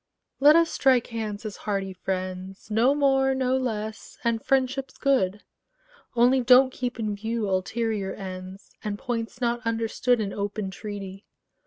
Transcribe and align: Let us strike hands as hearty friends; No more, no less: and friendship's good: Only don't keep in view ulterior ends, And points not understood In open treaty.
Let 0.39 0.55
us 0.55 0.71
strike 0.71 1.05
hands 1.13 1.45
as 1.45 1.57
hearty 1.57 1.93
friends; 1.93 2.71
No 2.71 2.95
more, 2.95 3.35
no 3.35 3.55
less: 3.55 4.17
and 4.23 4.43
friendship's 4.43 4.97
good: 4.97 5.43
Only 6.15 6.41
don't 6.41 6.73
keep 6.73 6.99
in 6.99 7.15
view 7.15 7.47
ulterior 7.47 8.15
ends, 8.15 8.71
And 8.83 8.97
points 8.97 9.41
not 9.41 9.61
understood 9.63 10.19
In 10.19 10.33
open 10.33 10.71
treaty. 10.71 11.27